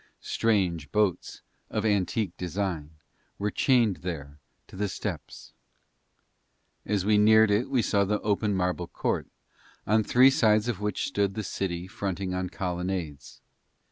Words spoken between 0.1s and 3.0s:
Strange boats of antique design